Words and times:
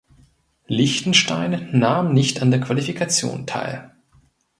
Liechtenstein 0.65 1.69
nahm 1.77 2.11
nicht 2.11 2.41
an 2.41 2.49
der 2.49 2.59
Qualifikation 2.59 3.45
teil. 3.45 3.91